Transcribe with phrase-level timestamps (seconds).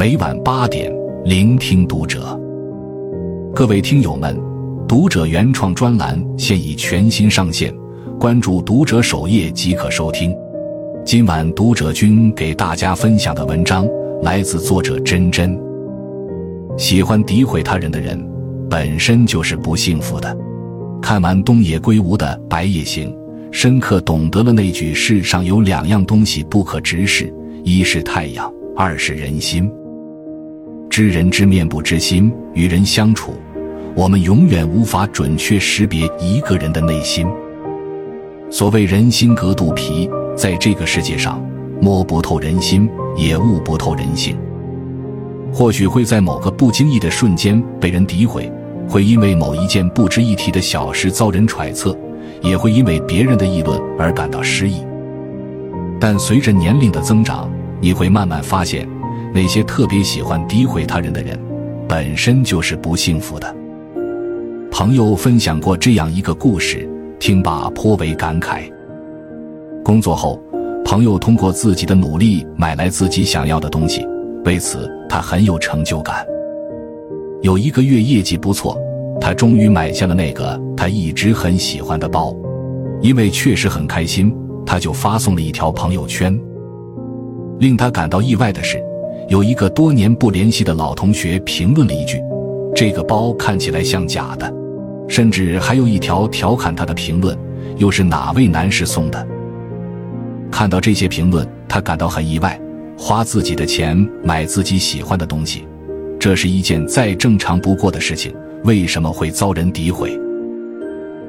[0.00, 0.90] 每晚八点，
[1.26, 2.34] 聆听读者。
[3.54, 4.34] 各位听友们，
[4.88, 7.70] 读者原创专栏现已全新上线，
[8.18, 10.34] 关注读者首页即可收听。
[11.04, 13.86] 今晚读者君给大家分享的文章
[14.22, 15.54] 来自作者真真。
[16.78, 18.26] 喜欢诋毁他人的人，
[18.70, 20.34] 本身就是不幸福的。
[21.02, 23.12] 看完东野圭吾的《白夜行》，
[23.52, 27.30] 深刻懂得了那句：世上有两样东西不可直视，
[27.64, 29.70] 一是太阳，二是人心。
[30.90, 33.34] 知人知面不知心，与人相处，
[33.94, 37.24] 我们永远无法准确识别一个人的内心。
[38.50, 41.40] 所谓人心隔肚皮，在这个世界上，
[41.80, 44.36] 摸不透人心，也悟不透人性。
[45.52, 48.50] 或许会在某个不经意的瞬间被人诋毁，
[48.88, 51.96] 会因为某一件不值一提的小事遭人揣测，
[52.42, 54.84] 也会因为别人的议论而感到失意。
[56.00, 57.48] 但随着年龄的增长，
[57.80, 58.88] 你会慢慢发现，
[59.32, 61.38] 那些特别喜欢诋毁他人的人，
[61.88, 63.54] 本身就是不幸福的。
[64.70, 68.62] 朋友分享过这样一个故事，听罢颇为感慨。
[69.84, 70.40] 工作后，
[70.84, 74.06] 朋友通过自己的努力买来自己想要的东西。
[74.44, 76.24] 为此，他很有成就感。
[77.42, 78.76] 有一个月业绩不错，
[79.20, 82.34] 他终于买下了那个他一直很喜欢的包。
[83.00, 84.34] 因为确实很开心，
[84.66, 86.38] 他就发送了一条朋友圈。
[87.58, 88.82] 令他感到意外的是，
[89.30, 92.20] 有一个多年不联系的老同学评论了一句
[92.74, 94.52] ：“这个包看起来像假的。”
[95.08, 97.38] 甚至还有一条调侃他的评论
[97.78, 99.24] ：“又是哪位男士送的？”
[100.50, 102.60] 看到这些评论，他感到很意外。
[102.98, 105.64] 花自己的钱买自己喜欢的东西，
[106.18, 110.10] 这是一件再正常不过的事情，为什么会遭人诋毁？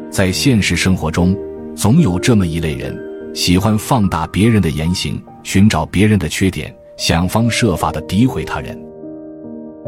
[0.10, 1.38] 在现实生活中，
[1.76, 2.98] 总有这么一类人，
[3.36, 8.80] 喜欢放大别人的言行，寻找别人的缺点，想方设法的诋毁他人。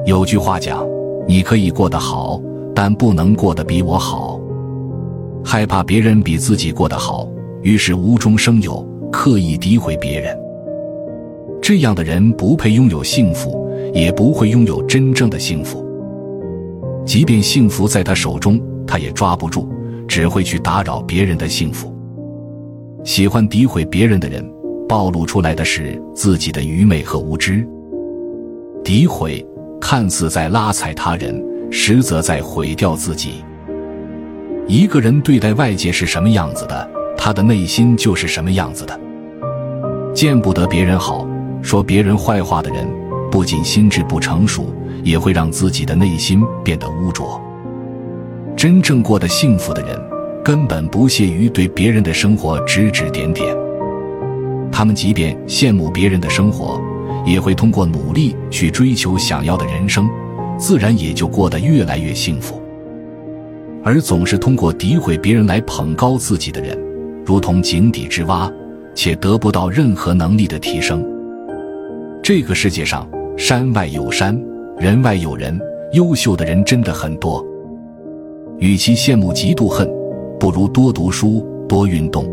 [0.03, 0.83] 有句话讲
[1.30, 2.42] ：“你可以过得好，
[2.73, 4.41] 但不能过得比我好。”
[5.46, 7.29] 害怕别人比自己过得好，
[7.62, 10.35] 于是无中生有，刻意诋毁别人。
[11.62, 15.85] 这样的人不配拥有幸福，也不会拥有真正的幸福。
[17.06, 19.69] 即便幸福在他手中，他也抓不住，
[20.07, 21.94] 只会去打扰别人的幸福。
[23.03, 24.44] 喜欢诋毁别人的人，
[24.88, 27.68] 暴露出来的是自己的愚昧和无知。
[28.84, 29.46] 诋毁
[29.80, 33.44] 看似在拉踩他人，实则在毁掉自己。
[34.68, 39.00] 一个人对待外界是什么样子的，他的内心就是什么样子的。
[40.14, 41.28] 见不得别人好。
[41.62, 42.86] 说别人坏话的人，
[43.32, 47.42] 不仅心智不成熟，也会让自己的内心变得污浊。
[48.56, 49.98] 真正过得幸福的人，
[50.44, 53.56] 根本不屑于对别人的生活指指点点。
[54.73, 56.81] 他们即便羡慕别人的生活，
[57.23, 60.09] 也会通过努力去追求想要的人生，
[60.57, 62.59] 自然也就过得越来越幸福。
[63.84, 66.75] 而总是通过诋毁别人来捧高自己的人，
[67.23, 68.51] 如同井底之蛙，
[68.95, 71.05] 且得不到任何能力的提升。
[72.23, 73.07] 这个世界上，
[73.38, 74.35] 山外有山，
[74.79, 75.59] 人外有人，
[75.91, 77.45] 优秀的人真的很多。
[78.57, 79.88] 与其羡慕嫉妒恨，
[80.40, 82.25] 不如多读书、多运动、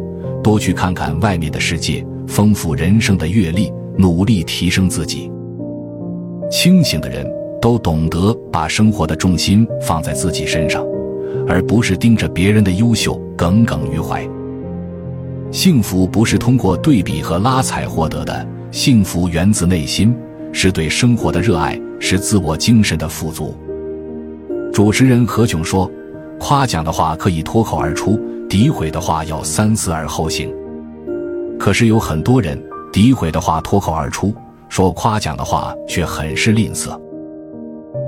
[0.43, 5.29] 多去看看外面的世界，丰富人生的阅历，努力提升自己。
[6.49, 7.29] 清醒的人
[7.61, 10.87] 都懂得把生活的重心放在自己身上，
[11.49, 14.25] 而不是盯着别人的优秀耿耿于怀。
[15.51, 18.47] 幸福不是通过对比和拉踩获得的。
[18.71, 20.15] 幸福源自内心，
[20.53, 23.53] 是对生活的热爱，是自我精神的富足。
[24.73, 25.91] 主持人何炅说
[26.39, 28.17] ：“夸奖的话可以脱口而出，
[28.49, 30.49] 诋毁的话要三思而后行。”
[31.61, 32.61] 可是有很多人
[32.93, 34.35] 诋毁的话脱口而出，
[34.69, 36.99] 说夸奖的话却很是吝啬。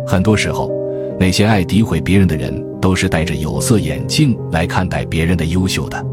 [0.06, 0.68] 很多时候，
[1.20, 6.04] 那些爱诋毁别人的人，都是戴着有色眼镜来看待别人的优秀的。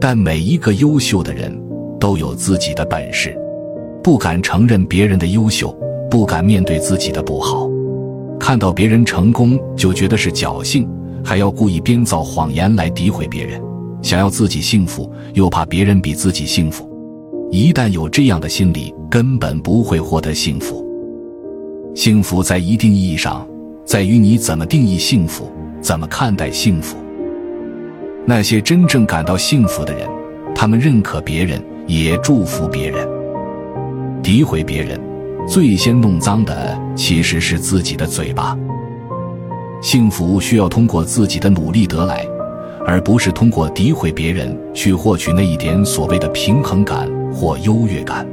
[0.00, 1.60] 但每一个优秀的人。
[2.02, 3.32] 都有自己的本事，
[4.02, 5.72] 不敢承认别人的优秀，
[6.10, 7.70] 不敢面对自己的不好，
[8.40, 10.84] 看到别人成功就觉得是侥幸，
[11.24, 13.62] 还要故意编造谎言来诋毁别人，
[14.02, 16.90] 想要自己幸福，又怕别人比自己幸福。
[17.50, 20.84] 一旦有这样的心理，根本不会获得幸福。
[21.94, 23.46] 幸福在一定意义上，
[23.84, 25.50] 在于你怎么定义幸福，
[25.80, 26.96] 怎么看待幸福。
[28.26, 30.08] 那些真正感到幸福的人，
[30.54, 31.62] 他们认可别人。
[31.88, 33.06] 也祝福别人，
[34.22, 34.98] 诋毁别人，
[35.48, 38.56] 最先弄脏的其实是自己的嘴巴。
[39.82, 42.24] 幸福需要通过自己的努力得来，
[42.86, 48.26] 而不是通过诋毁别人去获取那一点所谓的平衡感或优越感。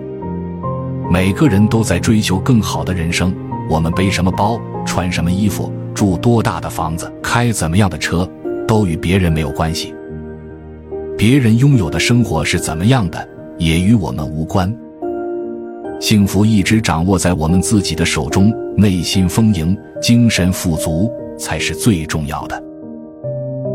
[1.11, 3.33] 每个人都在追求更好的人生。
[3.69, 8.27] 我们背什么包，穿什么衣服，住多大的房子，开怎么样的车，
[8.67, 9.93] 都与别人没有关系。
[11.15, 14.75] 别人拥有的生活是怎么样的，也与我们无关。
[15.99, 22.63] 幸福一直掌握在我们自己的手中，内心丰盈，精神富足，才是最重要的。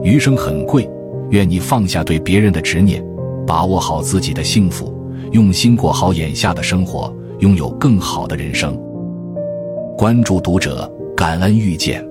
[0.05, 0.87] 余生很贵，
[1.31, 3.03] 愿你放下对别人的执念，
[3.47, 4.95] 把握好自己的幸福，
[5.33, 8.79] 用心过好眼下的生活，拥有更好的人生。
[9.97, 12.07] 关注读者，感恩遇见。